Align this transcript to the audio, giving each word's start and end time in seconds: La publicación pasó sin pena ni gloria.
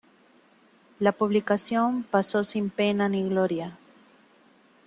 La 0.99 1.11
publicación 1.11 2.01
pasó 2.01 2.43
sin 2.43 2.71
pena 2.71 3.07
ni 3.07 3.29
gloria. 3.29 3.77